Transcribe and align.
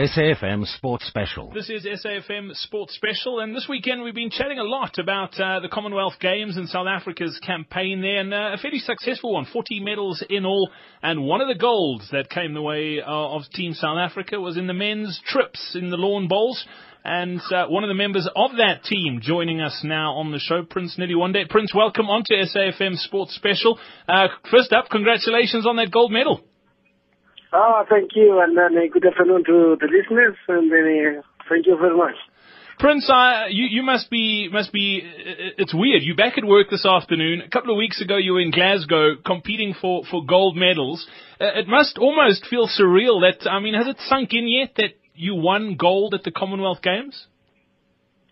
SAFM 0.00 0.64
Sports 0.76 1.06
Special. 1.08 1.50
This 1.52 1.68
is 1.68 1.84
SAFM 1.84 2.54
Sports 2.54 2.94
Special, 2.94 3.40
and 3.40 3.54
this 3.54 3.66
weekend 3.68 4.02
we've 4.02 4.14
been 4.14 4.30
chatting 4.30 4.58
a 4.58 4.64
lot 4.64 4.98
about 4.98 5.38
uh, 5.38 5.60
the 5.60 5.68
Commonwealth 5.68 6.14
Games 6.18 6.56
and 6.56 6.66
South 6.70 6.86
Africa's 6.86 7.38
campaign 7.44 8.00
there, 8.00 8.20
and 8.20 8.32
uh, 8.32 8.52
a 8.54 8.56
fairly 8.56 8.78
successful 8.78 9.34
one 9.34 9.44
40 9.44 9.80
medals 9.80 10.24
in 10.30 10.46
all. 10.46 10.70
And 11.02 11.24
one 11.24 11.42
of 11.42 11.48
the 11.48 11.54
golds 11.54 12.08
that 12.12 12.30
came 12.30 12.54
the 12.54 12.62
way 12.62 13.02
uh, 13.02 13.10
of 13.10 13.42
Team 13.52 13.74
South 13.74 13.98
Africa 13.98 14.40
was 14.40 14.56
in 14.56 14.66
the 14.66 14.72
men's 14.72 15.20
trips 15.26 15.76
in 15.78 15.90
the 15.90 15.98
lawn 15.98 16.28
bowls. 16.28 16.64
And 17.04 17.42
uh, 17.52 17.66
one 17.66 17.84
of 17.84 17.88
the 17.88 17.94
members 17.94 18.26
of 18.34 18.52
that 18.56 18.84
team 18.84 19.20
joining 19.22 19.60
us 19.60 19.82
now 19.84 20.14
on 20.14 20.32
the 20.32 20.38
show, 20.38 20.62
Prince 20.62 20.96
Neluonde. 20.98 21.50
Prince, 21.50 21.74
welcome 21.74 22.08
onto 22.08 22.32
SAFM 22.32 22.96
Sports 22.96 23.34
Special. 23.34 23.78
Uh, 24.08 24.28
first 24.50 24.72
up, 24.72 24.88
congratulations 24.90 25.66
on 25.66 25.76
that 25.76 25.90
gold 25.90 26.10
medal. 26.10 26.40
Oh, 27.52 27.84
thank 27.88 28.10
you, 28.14 28.40
and 28.40 28.56
then 28.56 28.78
uh, 28.78 28.86
good 28.92 29.04
afternoon 29.04 29.42
to 29.44 29.76
the 29.80 29.86
listeners, 29.86 30.36
and 30.46 30.70
then 30.70 31.18
uh, 31.18 31.22
thank 31.48 31.66
you 31.66 31.76
very 31.76 31.96
much. 31.96 32.14
Prince, 32.78 33.10
uh, 33.10 33.46
you, 33.50 33.66
you 33.66 33.82
must 33.82 34.08
be 34.08 34.48
must 34.52 34.72
be. 34.72 35.02
It's 35.58 35.74
weird. 35.74 36.02
You're 36.02 36.16
back 36.16 36.38
at 36.38 36.44
work 36.44 36.70
this 36.70 36.86
afternoon. 36.86 37.42
A 37.42 37.50
couple 37.50 37.72
of 37.72 37.76
weeks 37.76 38.00
ago, 38.00 38.16
you 38.16 38.34
were 38.34 38.40
in 38.40 38.52
Glasgow 38.52 39.16
competing 39.26 39.74
for 39.74 40.04
for 40.08 40.24
gold 40.24 40.56
medals. 40.56 41.06
Uh, 41.40 41.58
it 41.58 41.66
must 41.66 41.98
almost 41.98 42.46
feel 42.46 42.68
surreal. 42.68 43.20
That 43.20 43.50
I 43.50 43.58
mean, 43.58 43.74
has 43.74 43.88
it 43.88 43.96
sunk 44.06 44.32
in 44.32 44.46
yet 44.46 44.76
that 44.76 44.94
you 45.14 45.34
won 45.34 45.74
gold 45.76 46.14
at 46.14 46.22
the 46.22 46.30
Commonwealth 46.30 46.82
Games? 46.82 47.26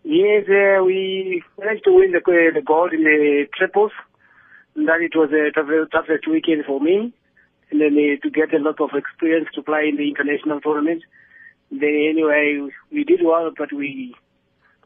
Yes, 0.04 0.44
uh, 0.48 0.82
we 0.84 1.42
managed 1.58 1.84
to 1.84 1.92
win 1.92 2.12
the, 2.12 2.20
the 2.54 2.62
gold 2.62 2.92
in 2.92 3.02
the 3.02 3.46
triples. 3.54 3.90
And 4.76 4.86
that 4.86 5.02
it 5.02 5.12
was 5.14 5.28
a 5.32 5.50
tough, 5.52 5.68
toughest 5.90 6.28
weekend 6.30 6.64
for 6.64 6.80
me 6.80 7.12
and 7.70 7.80
then 7.80 7.94
uh, 7.96 8.20
to 8.22 8.30
get 8.30 8.54
a 8.54 8.62
lot 8.62 8.80
of 8.80 8.90
experience 8.94 9.48
to 9.54 9.62
play 9.62 9.88
in 9.88 9.96
the 9.96 10.08
international 10.08 10.60
tournament. 10.60 11.02
Then 11.70 12.08
anyway, 12.10 12.68
we 12.90 13.04
did 13.04 13.20
well, 13.22 13.50
but 13.56 13.72
we 13.72 14.14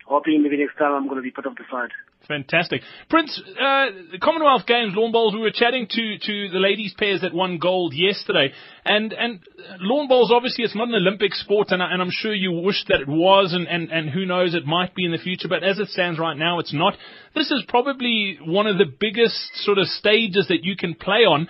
hoping 0.07 0.43
maybe 0.43 0.57
next 0.59 0.77
time 0.77 0.93
I'm 0.93 1.07
going 1.07 1.17
to 1.17 1.23
be 1.23 1.31
part 1.31 1.47
of 1.47 1.55
the 1.57 1.65
side. 1.71 1.91
Fantastic. 2.29 2.83
Prince, 3.09 3.41
uh, 3.41 3.87
the 4.13 4.19
Commonwealth 4.21 4.67
Games, 4.67 4.95
lawn 4.95 5.11
bowls, 5.11 5.35
we 5.35 5.41
were 5.41 5.51
chatting 5.53 5.89
to, 5.91 6.19
to 6.19 6.49
the 6.53 6.59
ladies 6.59 6.95
pairs 6.97 7.23
that 7.23 7.35
won 7.35 7.59
gold 7.59 7.95
yesterday. 7.95 8.53
And, 8.85 9.13
and 9.13 9.41
lawn 9.81 10.09
bowls, 10.09 10.31
obviously, 10.33 10.65
it's 10.65 10.77
not 10.77 10.89
an 10.89 10.95
Olympic 10.95 11.35
sport, 11.35 11.69
and, 11.71 11.83
I, 11.83 11.93
and 11.93 12.01
I'm 12.01 12.11
sure 12.13 12.33
you 12.33 12.53
wish 12.53 12.85
that 12.89 13.01
it 13.01 13.09
was, 13.09 13.53
and, 13.53 13.67
and, 13.67 13.91
and 13.91 14.09
who 14.09 14.25
knows, 14.25 14.55
it 14.55 14.67
might 14.67 14.95
be 14.95 15.05
in 15.05 15.11
the 15.11 15.19
future. 15.19 15.49
But 15.49 15.65
as 15.65 15.81
it 15.81 15.89
stands 15.89 16.19
right 16.19 16.37
now, 16.37 16.61
it's 16.61 16.73
not. 16.73 16.95
This 17.35 17.51
is 17.51 17.65
probably 17.67 18.39
one 18.45 18.69
of 18.69 18.79
the 18.79 18.87
biggest 18.87 19.57
sort 19.65 19.79
of 19.79 19.87
stages 19.87 20.47
that 20.49 20.63
you 20.63 20.77
can 20.77 20.95
play 20.95 21.25
on 21.25 21.49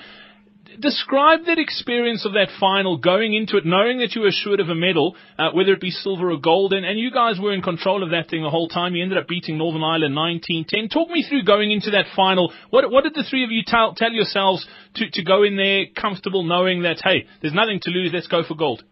describe 0.78 1.46
that 1.46 1.58
experience 1.58 2.24
of 2.24 2.32
that 2.32 2.48
final, 2.58 2.96
going 2.96 3.34
into 3.34 3.56
it, 3.56 3.64
knowing 3.66 3.98
that 3.98 4.14
you 4.14 4.22
were 4.22 4.28
assured 4.28 4.60
of 4.60 4.68
a 4.68 4.74
medal, 4.74 5.16
uh, 5.38 5.50
whether 5.52 5.72
it 5.72 5.80
be 5.80 5.90
silver 5.90 6.30
or 6.30 6.38
gold, 6.38 6.72
and, 6.72 6.84
and 6.84 6.98
you 6.98 7.10
guys 7.10 7.38
were 7.40 7.52
in 7.52 7.62
control 7.62 8.02
of 8.02 8.10
that 8.10 8.28
thing 8.28 8.42
the 8.42 8.50
whole 8.50 8.68
time. 8.68 8.94
You 8.94 9.02
ended 9.02 9.18
up 9.18 9.28
beating 9.28 9.58
Northern 9.58 9.82
Ireland 9.82 10.16
19-10. 10.16 10.90
Talk 10.90 11.08
me 11.08 11.24
through 11.28 11.44
going 11.44 11.70
into 11.70 11.90
that 11.90 12.06
final. 12.14 12.52
What, 12.70 12.90
what 12.90 13.04
did 13.04 13.14
the 13.14 13.24
three 13.28 13.44
of 13.44 13.50
you 13.50 13.62
tell, 13.66 13.94
tell 13.94 14.12
yourselves 14.12 14.66
to, 14.94 15.10
to 15.10 15.22
go 15.22 15.42
in 15.42 15.56
there 15.56 15.86
comfortable, 15.94 16.44
knowing 16.44 16.82
that, 16.82 17.00
hey, 17.02 17.26
there's 17.40 17.54
nothing 17.54 17.80
to 17.82 17.90
lose, 17.90 18.10
let's 18.12 18.28
go 18.28 18.42
for 18.42 18.54
gold? 18.54 18.84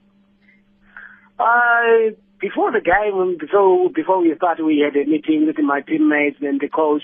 Uh, 1.39 2.15
before 2.41 2.73
the 2.73 2.81
game, 2.81 3.37
before, 3.39 3.91
before 3.91 4.21
we 4.21 4.35
started, 4.37 4.65
we 4.65 4.83
had 4.85 4.97
a 4.97 5.09
meeting 5.09 5.47
with 5.47 5.59
my 5.65 5.81
teammates 5.81 6.39
and 6.41 6.61
the 6.61 6.69
coach. 6.69 7.03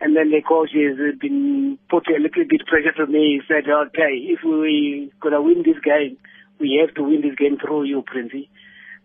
And 0.00 0.16
then 0.16 0.30
the 0.30 0.40
coach 0.40 0.70
has 0.72 1.18
been 1.20 1.78
put 1.90 2.08
a 2.08 2.18
little 2.18 2.44
bit 2.48 2.66
pressure 2.66 2.92
to 2.96 3.06
me. 3.06 3.40
He 3.40 3.40
said, 3.46 3.68
okay, 3.68 4.16
if 4.32 4.40
we 4.42 5.12
gonna 5.20 5.42
win 5.42 5.62
this 5.62 5.78
game, 5.84 6.16
we 6.58 6.80
have 6.80 6.94
to 6.94 7.02
win 7.02 7.20
this 7.20 7.36
game 7.36 7.58
through 7.58 7.84
you, 7.84 8.02
Princey. 8.02 8.48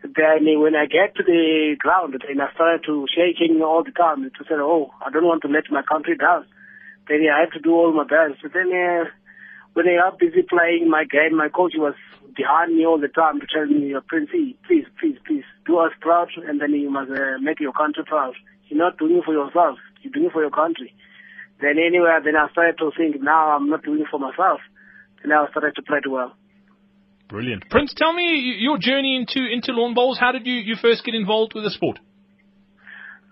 Then 0.04 0.46
when 0.60 0.76
I 0.76 0.86
get 0.86 1.16
to 1.16 1.24
the 1.24 1.76
ground, 1.80 2.14
then 2.14 2.40
I 2.40 2.54
started 2.54 2.84
to 2.86 3.06
shaking 3.10 3.62
all 3.62 3.84
the 3.84 3.92
time 3.92 4.24
to 4.24 4.44
say, 4.44 4.56
oh, 4.56 4.92
I 5.06 5.10
don't 5.10 5.26
want 5.26 5.42
to 5.42 5.48
let 5.48 5.70
my 5.72 5.82
country 5.82 6.16
down. 6.16 6.46
Then 7.08 7.22
I 7.28 7.42
have 7.42 7.52
to 7.54 7.60
do 7.60 7.74
all 7.74 7.92
my 7.92 8.04
best. 8.04 8.42
But 8.42 8.54
then 8.54 8.72
uh, 8.72 9.10
when 9.74 9.88
I 9.88 10.08
was 10.08 10.18
busy 10.20 10.44
playing 10.44 10.90
my 10.90 11.04
game, 11.04 11.36
my 11.36 11.50
coach 11.50 11.74
was 11.76 11.96
behind 12.36 12.76
me 12.76 12.86
all 12.86 13.00
the 13.00 13.08
time 13.08 13.40
to 13.40 13.48
tell 13.48 13.66
me, 13.66 13.96
Princey, 14.08 14.58
please, 14.68 14.86
please, 15.00 15.18
please, 15.26 15.44
do 15.66 15.78
us 15.80 15.92
proud, 16.02 16.30
and 16.48 16.62
then 16.62 16.72
you 16.72 16.90
must 16.90 17.12
uh, 17.12 17.40
make 17.42 17.60
your 17.60 17.74
country 17.74 18.04
proud. 18.06 18.36
You're 18.68 18.80
not 18.80 18.98
doing 18.98 19.18
it 19.18 19.26
for 19.26 19.34
yourself. 19.34 19.78
You're 20.06 20.14
doing 20.14 20.30
for 20.30 20.42
your 20.42 20.52
country. 20.54 20.94
Then 21.60 21.82
anyway, 21.82 22.14
then 22.24 22.36
I 22.36 22.48
started 22.52 22.78
to 22.78 22.92
think, 22.96 23.22
now 23.22 23.58
I'm 23.58 23.70
not 23.70 23.84
doing 23.84 24.02
it 24.02 24.08
for 24.12 24.20
myself. 24.20 24.62
And 25.24 25.34
I 25.34 25.50
started 25.50 25.74
to 25.78 25.82
play 25.82 25.98
it 25.98 26.10
well. 26.10 26.34
Brilliant. 27.28 27.68
Prince, 27.72 27.96
tell 27.98 28.14
me 28.14 28.56
your 28.60 28.78
journey 28.78 29.16
into, 29.16 29.42
into 29.42 29.72
lawn 29.72 29.96
bowls. 29.96 30.20
How 30.20 30.32
did 30.32 30.46
you, 30.46 30.54
you 30.54 30.76
first 30.80 31.04
get 31.04 31.16
involved 31.16 31.54
with 31.56 31.64
the 31.64 31.72
sport? 31.72 31.98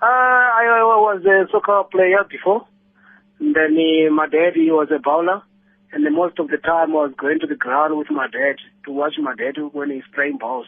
Uh, 0.01 0.05
I, 0.05 0.65
I 0.65 0.97
was 0.97 1.21
a 1.23 1.45
soccer 1.51 1.83
player 1.91 2.25
before. 2.27 2.65
And 3.39 3.55
then 3.55 3.77
uh, 3.77 4.11
my 4.11 4.25
dad, 4.25 4.55
he 4.55 4.71
was 4.71 4.89
a 4.89 4.99
bowler. 4.99 5.43
And 5.91 6.03
then 6.03 6.15
most 6.15 6.39
of 6.39 6.47
the 6.47 6.57
time 6.57 6.89
I 6.89 7.05
was 7.05 7.13
going 7.15 7.37
to 7.41 7.47
the 7.47 7.55
ground 7.55 7.95
with 7.95 8.09
my 8.09 8.25
dad 8.25 8.57
to 8.85 8.91
watch 8.91 9.13
my 9.21 9.35
dad 9.35 9.61
when 9.73 9.91
he's 9.91 10.09
playing 10.15 10.39
balls. 10.39 10.65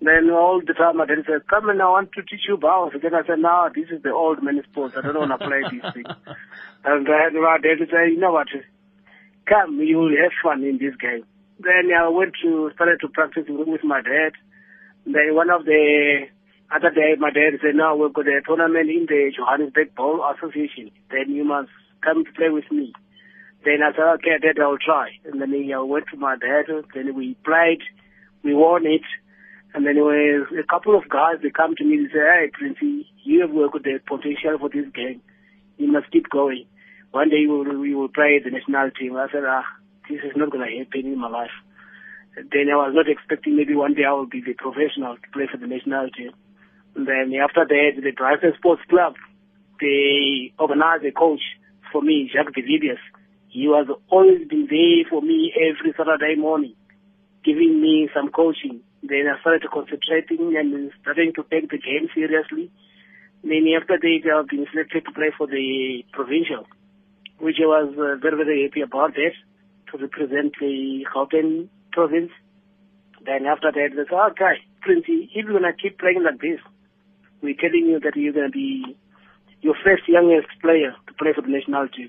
Then 0.00 0.30
all 0.30 0.60
the 0.60 0.74
time 0.74 0.98
my 0.98 1.06
dad 1.06 1.24
said, 1.26 1.46
come 1.48 1.68
and 1.68 1.80
I 1.80 1.88
want 1.88 2.12
to 2.12 2.22
teach 2.22 2.46
you 2.48 2.56
bounce. 2.56 2.94
Then 3.00 3.14
I 3.14 3.26
said, 3.26 3.38
no, 3.38 3.70
this 3.74 3.88
is 3.90 4.02
the 4.02 4.12
old 4.12 4.42
man 4.42 4.60
sport. 4.70 4.92
I 4.96 5.02
don't 5.02 5.16
want 5.16 5.32
to 5.32 5.46
play 5.46 5.62
these 5.70 5.92
things. 5.94 6.08
and 6.84 7.06
then 7.06 7.42
my 7.42 7.58
dad 7.62 7.78
said, 7.78 8.10
you 8.12 8.18
know 8.18 8.32
what? 8.32 8.48
Come, 9.46 9.80
you 9.80 9.98
will 9.98 10.16
have 10.20 10.32
fun 10.42 10.64
in 10.64 10.78
this 10.78 10.96
game. 10.96 11.24
Then 11.60 11.90
I 11.96 12.08
went 12.08 12.34
to, 12.42 12.70
started 12.74 13.00
to 13.00 13.08
practice 13.08 13.44
with 13.48 13.84
my 13.84 14.02
dad. 14.02 14.32
Then 15.06 15.34
one 15.34 15.50
of 15.50 15.64
the 15.64 16.26
other 16.74 16.90
day, 16.90 17.14
my 17.18 17.30
dad 17.30 17.60
said, 17.62 17.74
no, 17.74 17.94
we've 17.96 18.12
got 18.12 18.26
a 18.26 18.40
tournament 18.44 18.90
in 18.90 19.06
the 19.06 19.32
Johannesburg 19.36 19.94
Bowl 19.94 20.24
Association. 20.24 20.90
Then 21.10 21.30
you 21.34 21.44
must 21.44 21.70
come 22.02 22.24
to 22.24 22.32
play 22.32 22.48
with 22.50 22.70
me. 22.70 22.92
Then 23.64 23.80
I 23.82 23.92
said, 23.92 24.20
okay, 24.20 24.38
dad, 24.42 24.60
I'll 24.60 24.78
try. 24.78 25.10
And 25.24 25.40
then 25.40 25.54
I 25.54 25.72
uh, 25.72 25.84
went 25.84 26.06
to 26.10 26.16
my 26.18 26.36
dad. 26.36 26.66
Then 26.94 27.14
we 27.14 27.34
played. 27.44 27.80
We 28.42 28.54
won 28.54 28.84
it. 28.86 29.02
And 29.74 29.84
then 29.84 29.98
anyway, 29.98 30.38
a 30.54 30.62
couple 30.62 30.96
of 30.96 31.08
guys, 31.08 31.42
they 31.42 31.50
come 31.50 31.74
to 31.74 31.84
me 31.84 31.96
and 31.96 32.08
say, 32.12 32.22
hey, 32.22 32.46
Princey, 32.54 33.10
you 33.24 33.40
have 33.42 33.50
got 33.50 33.82
the 33.82 33.98
potential 34.06 34.56
for 34.58 34.68
this 34.70 34.86
game. 34.94 35.20
You 35.78 35.90
must 35.90 36.12
keep 36.12 36.30
going. 36.30 36.66
One 37.10 37.28
day 37.28 37.42
you 37.42 37.50
will, 37.50 37.84
you 37.84 37.98
will 37.98 38.08
play 38.08 38.38
the 38.38 38.50
national 38.50 38.92
team. 38.92 39.16
I 39.16 39.26
said, 39.32 39.42
ah, 39.42 39.66
this 40.08 40.20
is 40.22 40.36
not 40.36 40.50
going 40.50 40.62
to 40.62 40.78
happen 40.78 41.10
in 41.10 41.18
my 41.18 41.28
life. 41.28 41.54
Then 42.36 42.70
I 42.70 42.78
was 42.78 42.94
not 42.94 43.10
expecting 43.10 43.56
maybe 43.56 43.74
one 43.74 43.94
day 43.94 44.04
I 44.06 44.12
will 44.12 44.30
be 44.30 44.42
the 44.46 44.54
professional 44.54 45.16
to 45.16 45.28
play 45.32 45.50
for 45.50 45.58
the 45.58 45.66
national 45.66 46.06
team. 46.10 46.30
And 46.94 47.06
then 47.06 47.34
after 47.42 47.66
that, 47.66 47.90
the 47.98 48.12
Bryanston 48.14 48.54
Sports 48.58 48.82
Club, 48.88 49.14
they 49.80 50.54
organized 50.56 51.04
a 51.04 51.10
coach 51.10 51.42
for 51.90 52.00
me, 52.00 52.30
Jacques 52.32 52.54
Vividius. 52.54 53.02
He 53.48 53.66
was 53.66 53.90
always 54.08 54.46
been 54.46 54.66
there 54.70 55.02
for 55.10 55.20
me 55.20 55.50
every 55.54 55.94
Saturday 55.98 56.34
morning, 56.38 56.74
giving 57.44 57.80
me 57.82 58.08
some 58.14 58.30
coaching 58.30 58.82
then 59.06 59.28
I 59.28 59.38
started 59.40 59.68
concentrating 59.70 60.56
and 60.56 60.90
starting 61.02 61.32
to 61.36 61.44
take 61.50 61.68
the 61.68 61.76
game 61.76 62.08
seriously. 62.14 62.70
Then 63.42 63.68
after 63.76 64.00
that, 64.00 64.22
I've 64.24 64.48
been 64.48 64.66
selected 64.72 65.04
to 65.04 65.12
play 65.12 65.28
for 65.36 65.46
the 65.46 66.02
provincial, 66.12 66.64
which 67.38 67.60
I 67.60 67.68
was 67.68 67.92
uh, 68.00 68.16
very, 68.16 68.36
very 68.40 68.62
happy 68.64 68.80
about 68.80 69.12
that, 69.12 69.36
to 69.92 69.98
represent 70.00 70.54
the 70.58 71.04
Gauteng 71.14 71.68
province. 71.92 72.32
Then 73.20 73.44
after 73.44 73.72
that, 73.72 73.90
they 73.92 74.08
said, 74.08 74.32
okay, 74.32 74.64
Princey, 74.80 75.28
if 75.34 75.44
you're 75.44 75.60
going 75.60 75.68
to 75.68 75.76
keep 75.76 75.98
playing 75.98 76.24
like 76.24 76.40
this, 76.40 76.60
we're 77.42 77.60
telling 77.60 77.84
you 77.84 78.00
that 78.00 78.16
you're 78.16 78.32
going 78.32 78.48
to 78.48 78.52
be 78.52 78.96
your 79.60 79.76
first 79.84 80.08
youngest 80.08 80.48
player 80.62 80.96
to 81.08 81.12
play 81.12 81.32
for 81.34 81.42
the 81.42 81.52
national 81.52 81.88
team. 81.88 82.08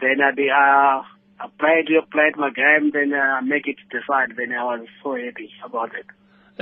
Then 0.00 0.24
I, 0.24 0.32
uh, 0.32 1.04
I 1.40 1.46
played, 1.60 1.92
I 1.92 2.00
played 2.08 2.36
my 2.40 2.48
game, 2.48 2.90
then 2.92 3.12
I 3.12 3.38
uh, 3.38 3.42
make 3.42 3.68
it 3.68 3.76
decide. 3.92 4.32
Then 4.36 4.56
I 4.56 4.64
was 4.64 4.88
so 5.02 5.12
happy 5.12 5.52
about 5.62 5.92
it. 5.94 6.06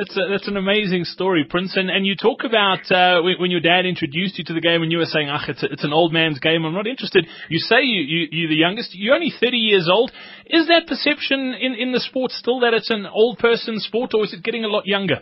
That's 0.00 0.16
a, 0.16 0.28
that's 0.31 0.48
an 0.48 0.57
amazing 0.57 1.04
story, 1.04 1.45
Prince. 1.45 1.77
And, 1.77 1.91
and 1.91 2.07
you 2.07 2.16
talk 2.16 2.41
about 2.42 2.91
uh, 2.91 3.21
when, 3.21 3.51
your 3.51 3.60
dad 3.60 3.84
introduced 3.84 4.39
you 4.39 4.45
to 4.45 4.54
the 4.54 4.60
game, 4.63 4.80
and 4.80 4.91
you 4.91 4.97
were 4.97 5.04
saying, 5.04 5.28
"Ah, 5.28 5.45
it's, 5.47 5.63
a, 5.63 5.66
it's 5.66 5.84
an 5.84 5.92
old 5.92 6.10
man's 6.10 6.39
game. 6.41 6.65
I'm 6.65 6.72
not 6.72 6.86
interested." 6.86 7.27
You 7.51 7.59
say 7.59 7.83
you, 7.83 8.01
you 8.01 8.28
you're 8.33 8.48
the 8.48 8.57
youngest. 8.57 8.95
You're 8.95 9.15
only 9.15 9.30
30 9.30 9.59
years 9.59 9.91
old. 9.92 10.10
Is 10.47 10.69
that 10.69 10.86
perception 10.86 11.53
in 11.53 11.75
in 11.75 11.92
the 11.92 12.01
sport 12.01 12.33
still 12.33 12.60
that 12.60 12.72
it's 12.72 12.89
an 12.89 13.04
old 13.04 13.39
person 13.39 13.78
sport, 13.78 14.13
or 14.15 14.25
is 14.25 14.33
it 14.33 14.42
getting 14.42 14.65
a 14.65 14.69
lot 14.69 14.86
younger? 14.86 15.21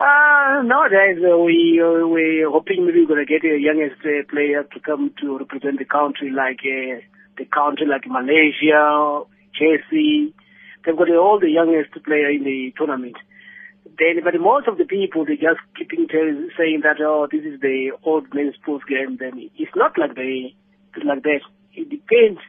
Uh, 0.00 0.66
nowadays, 0.66 1.22
uh, 1.22 1.38
we, 1.38 1.80
uh, 1.80 2.08
we're 2.08 2.50
hoping 2.50 2.84
maybe 2.84 3.06
we're 3.06 3.14
going 3.14 3.24
to 3.24 3.30
get 3.30 3.46
a 3.46 3.56
youngest 3.56 4.02
uh, 4.02 4.26
player 4.28 4.64
to 4.64 4.80
come 4.80 5.14
to 5.22 5.38
represent 5.38 5.78
the 5.78 5.84
country, 5.84 6.32
like 6.34 6.58
uh, 6.66 6.98
the 7.38 7.44
country 7.46 7.86
like 7.86 8.02
Malaysia, 8.10 9.22
Chelsea, 9.54 10.34
They've 10.84 10.96
got 10.96 11.10
all 11.10 11.40
the 11.40 11.50
youngest 11.50 11.92
player 12.04 12.30
in 12.30 12.44
the 12.44 12.72
tournament. 12.76 13.16
Then, 13.84 14.24
but 14.24 14.38
most 14.40 14.66
of 14.66 14.78
the 14.78 14.84
people 14.84 15.24
they 15.24 15.36
just 15.36 15.60
keeping 15.76 16.08
saying 16.10 16.80
that 16.82 16.96
oh 17.00 17.28
this 17.30 17.44
is 17.44 17.60
the 17.60 17.92
old 18.02 18.32
men's 18.34 18.54
sports 18.56 18.84
game. 18.88 19.18
Then 19.20 19.50
it's 19.56 19.76
not 19.76 19.96
like 19.98 20.14
the 20.14 20.50
like 21.04 21.22
that. 21.22 21.40
It 21.74 21.90
depends 21.90 22.40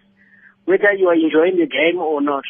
whether 0.66 0.92
you 0.94 1.08
are 1.08 1.16
enjoying 1.16 1.58
the 1.58 1.68
game 1.68 2.00
or 2.00 2.22
not. 2.22 2.44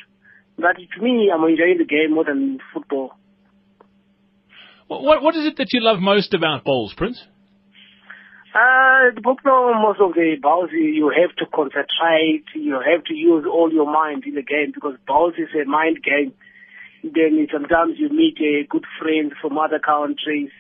But 0.58 0.78
to 0.78 1.02
me, 1.02 1.32
I'm 1.34 1.44
enjoying 1.44 1.78
the 1.78 1.86
game 1.86 2.14
more 2.14 2.24
than 2.24 2.60
football. 2.74 3.18
What, 4.88 5.22
what 5.22 5.36
is 5.36 5.46
it 5.46 5.58
that 5.58 5.74
you 5.74 5.82
love 5.82 6.00
most 6.00 6.34
about 6.34 6.64
bowls, 6.64 6.94
Prince? 6.96 7.22
Uh, 8.56 9.12
the 9.14 9.20
problem, 9.20 9.82
most 9.82 10.00
of 10.00 10.14
the 10.14 10.38
bowls, 10.42 10.70
you 10.72 11.12
have 11.12 11.36
to 11.36 11.46
concentrate, 11.46 12.46
you 12.56 12.80
have 12.80 13.04
to 13.04 13.14
use 13.14 13.44
all 13.46 13.70
your 13.70 13.86
mind 13.86 14.24
in 14.26 14.36
the 14.36 14.42
game 14.42 14.72
because 14.74 14.96
bowls 15.06 15.34
is 15.38 15.50
a 15.60 15.68
mind 15.68 16.00
game. 16.02 16.32
Then 17.04 17.46
sometimes 17.52 18.00
you 18.00 18.08
meet 18.08 18.40
a 18.40 18.66
good 18.66 18.86
friend 18.98 19.34
from 19.42 19.58
other 19.58 19.80
countries. 19.80 20.52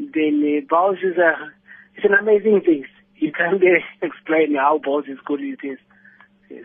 Then 0.00 0.42
uh, 0.42 0.66
bowls 0.68 0.98
is 1.04 1.16
a, 1.16 1.54
it's 1.94 2.04
an 2.04 2.18
amazing 2.18 2.62
thing. 2.66 2.84
You 3.14 3.30
can't 3.30 3.62
uh, 3.62 3.78
explain 4.02 4.56
how 4.56 4.80
bowls 4.82 5.04
is 5.06 5.18
good 5.24 5.40
it 5.40 5.62
is. 5.62 5.78
Yes. 6.50 6.64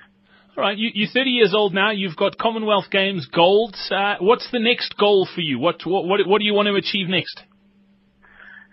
All 0.58 0.64
right, 0.64 0.76
you, 0.76 0.90
you're 0.96 1.14
30 1.14 1.30
years 1.30 1.54
old 1.54 1.76
now. 1.76 1.92
You've 1.92 2.18
got 2.18 2.40
Commonwealth 2.40 2.90
Games 2.90 3.28
gold. 3.28 3.76
Uh, 3.92 4.16
what's 4.20 4.50
the 4.52 4.60
next 4.60 4.98
goal 4.98 5.28
for 5.32 5.42
you? 5.42 5.60
What, 5.60 5.86
what 5.86 6.06
what 6.06 6.26
what 6.26 6.40
do 6.40 6.46
you 6.46 6.56
want 6.56 6.70
to 6.70 6.76
achieve 6.76 7.08
next? 7.08 7.44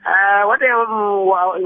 Uh, 0.06 0.46
what 0.46 0.62
I 0.62 0.70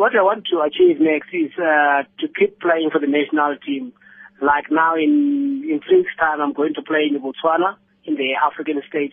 what 0.01 0.17
I 0.17 0.23
want 0.25 0.49
to 0.49 0.65
achieve 0.65 0.97
next 0.97 1.29
is 1.29 1.53
uh, 1.61 2.09
to 2.25 2.27
keep 2.33 2.59
playing 2.59 2.89
for 2.89 2.99
the 2.99 3.07
national 3.07 3.61
team. 3.61 3.93
Like 4.41 4.73
now 4.73 4.97
in 4.97 5.61
in 5.69 5.81
three 5.85 5.99
weeks' 6.01 6.17
time, 6.19 6.41
I'm 6.41 6.55
going 6.55 6.73
to 6.73 6.83
play 6.83 7.05
in 7.05 7.21
Botswana 7.21 7.77
in 8.09 8.17
the 8.17 8.33
African 8.41 8.81
states. 8.89 9.13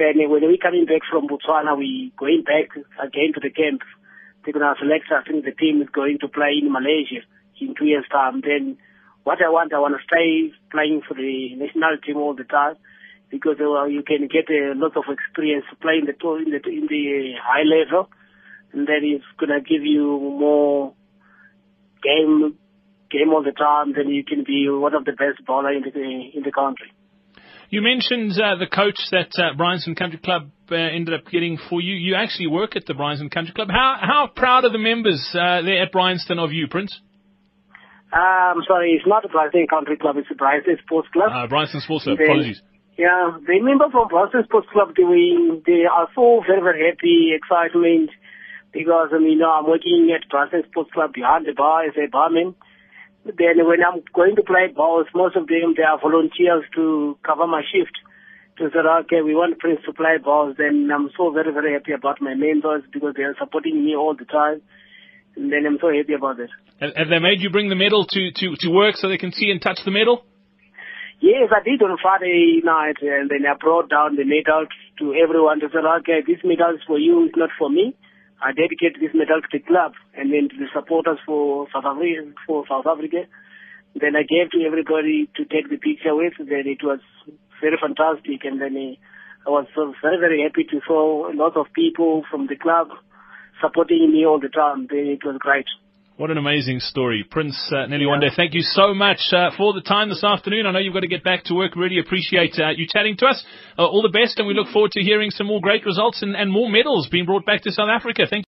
Then 0.00 0.16
when 0.24 0.40
we're 0.40 0.56
coming 0.56 0.86
back 0.86 1.04
from 1.04 1.28
Botswana, 1.28 1.76
we 1.76 2.10
going 2.16 2.44
back 2.48 2.72
again 2.96 3.36
to 3.36 3.40
the 3.44 3.50
camp. 3.50 3.82
They're 4.40 4.56
gonna 4.56 4.72
select. 4.80 5.12
I 5.12 5.20
think 5.28 5.44
the 5.44 5.52
team 5.52 5.82
is 5.82 5.92
going 5.92 6.16
to 6.24 6.28
play 6.28 6.56
in 6.64 6.72
Malaysia 6.72 7.20
in 7.60 7.74
two 7.76 7.84
years' 7.84 8.08
time. 8.10 8.40
Then 8.40 8.78
what 9.24 9.44
I 9.44 9.50
want, 9.52 9.74
I 9.74 9.84
want 9.84 10.00
to 10.00 10.08
stay 10.08 10.56
playing 10.72 11.02
for 11.06 11.12
the 11.12 11.52
national 11.60 12.00
team 12.00 12.16
all 12.16 12.32
the 12.32 12.48
time 12.48 12.76
because 13.30 13.56
uh, 13.60 13.84
you 13.84 14.02
can 14.02 14.28
get 14.28 14.48
a 14.50 14.72
lot 14.74 14.96
of 14.96 15.04
experience 15.08 15.64
playing 15.80 16.06
the 16.06 16.14
tour 16.18 16.40
in 16.40 16.50
the 16.50 16.60
in 16.68 16.86
the 16.88 17.32
high 17.42 17.64
level, 17.64 18.08
and 18.72 18.86
then 18.86 19.00
it's 19.02 19.24
gonna 19.38 19.60
give 19.60 19.82
you 19.82 20.18
more 20.18 20.94
game 22.02 22.56
game 23.10 23.30
all 23.32 23.42
the 23.42 23.52
time. 23.52 23.92
Then 23.94 24.08
you 24.08 24.24
can 24.24 24.44
be 24.44 24.68
one 24.68 24.94
of 24.94 25.04
the 25.04 25.12
best 25.12 25.44
bowler 25.46 25.72
in 25.72 25.82
the 25.82 26.36
in 26.36 26.42
the 26.42 26.52
country. 26.52 26.92
You 27.70 27.82
mentioned 27.82 28.32
uh, 28.32 28.56
the 28.56 28.66
coach 28.66 28.96
that 29.10 29.28
uh, 29.36 29.54
Bryanston 29.54 29.94
Country 29.94 30.18
Club 30.18 30.50
uh, 30.70 30.74
ended 30.74 31.12
up 31.12 31.30
getting 31.30 31.58
for 31.68 31.82
you. 31.82 31.94
You 31.94 32.14
actually 32.14 32.46
work 32.46 32.76
at 32.76 32.86
the 32.86 32.94
Bryanston 32.94 33.28
Country 33.28 33.52
Club. 33.52 33.68
How 33.70 33.96
how 34.00 34.28
proud 34.34 34.64
are 34.64 34.72
the 34.72 34.78
members 34.78 35.20
uh, 35.34 35.60
there 35.62 35.82
at 35.82 35.92
Bryanston 35.92 36.38
of 36.38 36.52
you, 36.52 36.66
Prince? 36.68 36.98
I'm 38.10 38.56
um, 38.56 38.64
sorry, 38.66 38.92
it's 38.92 39.06
not 39.06 39.22
the 39.22 39.28
Bryanston 39.28 39.66
Country 39.68 39.98
Club, 39.98 40.16
it's 40.16 40.28
the 40.30 40.34
Bryanston 40.34 40.78
Sports 40.82 41.08
Club. 41.12 41.30
Uh, 41.30 41.46
Bryanston 41.46 41.82
Sports 41.82 42.04
Club, 42.04 42.18
apologies. 42.18 42.62
Yeah, 42.98 43.38
the 43.46 43.62
members 43.62 43.94
from 43.94 44.08
Bryanston 44.08 44.42
Sports 44.50 44.66
Club, 44.74 44.90
they, 44.98 45.06
they 45.64 45.86
are 45.86 46.08
so 46.18 46.42
very, 46.42 46.60
very 46.60 46.90
happy, 46.90 47.30
excitement, 47.30 48.10
because, 48.72 49.14
I 49.14 49.22
mean, 49.22 49.38
you 49.38 49.46
know, 49.46 49.54
I'm 49.54 49.70
working 49.70 50.10
at 50.10 50.28
Bryanston 50.28 50.64
Sports 50.66 50.90
Club 50.90 51.14
behind 51.14 51.46
the 51.46 51.54
bar 51.54 51.86
as 51.86 51.94
a 51.94 52.10
barman. 52.10 52.56
Then 53.22 53.62
when 53.62 53.86
I'm 53.86 54.02
going 54.12 54.34
to 54.34 54.42
play 54.42 54.66
balls, 54.74 55.06
most 55.14 55.36
of 55.36 55.46
them, 55.46 55.74
they 55.76 55.84
are 55.84 56.00
volunteers 56.02 56.64
to 56.74 57.16
cover 57.22 57.46
my 57.46 57.62
shift. 57.62 57.94
To 58.58 58.66
say, 58.74 58.82
okay, 58.82 59.22
we 59.22 59.38
want 59.38 59.60
Prince 59.60 59.78
to 59.86 59.92
play 59.92 60.18
balls, 60.18 60.56
then 60.58 60.90
I'm 60.92 61.10
so 61.16 61.30
very, 61.30 61.52
very 61.52 61.74
happy 61.74 61.92
about 61.92 62.20
my 62.20 62.34
members 62.34 62.82
because 62.92 63.14
they 63.16 63.22
are 63.22 63.36
supporting 63.38 63.84
me 63.84 63.94
all 63.94 64.16
the 64.18 64.24
time. 64.24 64.60
And 65.36 65.52
then 65.52 65.62
I'm 65.66 65.78
so 65.80 65.94
happy 65.94 66.14
about 66.14 66.40
it. 66.40 66.50
Have 66.80 67.08
they 67.08 67.20
made 67.20 67.38
you 67.38 67.50
bring 67.50 67.68
the 67.68 67.76
medal 67.76 68.06
to, 68.10 68.32
to, 68.34 68.56
to 68.58 68.68
work 68.70 68.96
so 68.96 69.08
they 69.08 69.18
can 69.18 69.30
see 69.30 69.52
and 69.52 69.62
touch 69.62 69.78
the 69.84 69.92
medal? 69.92 70.24
Yes, 71.20 71.50
I 71.50 71.62
did 71.66 71.82
on 71.82 71.98
Friday 72.00 72.62
night, 72.62 73.02
and 73.02 73.28
then 73.28 73.42
I 73.42 73.58
brought 73.58 73.90
down 73.90 74.14
the 74.14 74.22
medal 74.22 74.66
to 75.00 75.14
everyone 75.14 75.58
to 75.60 75.68
say, 75.68 75.82
okay, 75.82 76.22
this 76.22 76.38
medal 76.44 76.74
is 76.74 76.82
for 76.86 76.98
you, 76.98 77.26
it's 77.26 77.36
not 77.36 77.50
for 77.58 77.68
me. 77.68 77.96
I 78.40 78.52
dedicate 78.52 79.00
this 79.00 79.10
medal 79.14 79.42
to 79.42 79.50
the 79.50 79.58
club 79.58 79.94
and 80.14 80.30
then 80.32 80.48
to 80.48 80.56
the 80.56 80.70
supporters 80.72 81.18
for 81.26 81.66
South 81.74 81.84
Africa. 81.84 82.30
For 82.46 82.64
South 82.70 82.86
Africa. 82.86 83.26
Then 83.98 84.14
I 84.14 84.22
gave 84.22 84.54
to 84.54 84.62
everybody 84.62 85.28
to 85.34 85.42
take 85.44 85.66
the 85.68 85.76
picture 85.76 86.14
with. 86.14 86.38
Then 86.38 86.70
it 86.70 86.86
was 86.86 87.00
very 87.60 87.76
fantastic, 87.82 88.46
and 88.46 88.60
then 88.62 88.78
uh, 88.78 88.94
I 89.42 89.50
was 89.50 89.66
very 89.74 90.18
very 90.22 90.42
happy 90.46 90.62
to 90.70 90.80
saw 90.86 91.26
a 91.26 91.34
lot 91.34 91.56
of 91.56 91.66
people 91.74 92.22
from 92.30 92.46
the 92.46 92.54
club 92.54 92.94
supporting 93.60 94.12
me 94.12 94.24
all 94.24 94.38
the 94.38 94.54
time. 94.54 94.86
Then 94.88 95.18
it 95.18 95.24
was 95.26 95.36
great. 95.40 95.66
What 96.18 96.32
an 96.32 96.36
amazing 96.36 96.80
story. 96.80 97.24
Prince 97.30 97.56
uh, 97.72 97.86
Nelly 97.86 98.02
yeah. 98.02 98.10
Wande, 98.10 98.34
thank 98.34 98.52
you 98.52 98.62
so 98.62 98.92
much 98.92 99.20
uh, 99.32 99.50
for 99.56 99.72
the 99.72 99.80
time 99.80 100.08
this 100.08 100.24
afternoon. 100.24 100.66
I 100.66 100.72
know 100.72 100.80
you've 100.80 100.92
got 100.92 101.06
to 101.06 101.06
get 101.06 101.22
back 101.22 101.44
to 101.44 101.54
work. 101.54 101.76
Really 101.76 102.00
appreciate 102.00 102.58
uh, 102.58 102.70
you 102.70 102.88
chatting 102.92 103.16
to 103.18 103.26
us. 103.26 103.44
Uh, 103.78 103.86
all 103.86 104.02
the 104.02 104.08
best, 104.08 104.36
and 104.36 104.48
we 104.48 104.52
look 104.52 104.66
forward 104.72 104.90
to 104.92 105.00
hearing 105.00 105.30
some 105.30 105.46
more 105.46 105.60
great 105.60 105.86
results 105.86 106.20
and, 106.20 106.34
and 106.34 106.50
more 106.50 106.68
medals 106.68 107.08
being 107.08 107.24
brought 107.24 107.46
back 107.46 107.62
to 107.62 107.70
South 107.70 107.88
Africa. 107.88 108.26
Thank 108.28 108.47